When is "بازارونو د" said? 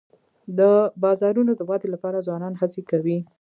1.03-1.61